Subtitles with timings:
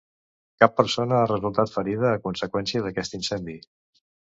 [0.63, 3.59] Cap persona ha resultat ferida a conseqüència d’aquest incendi.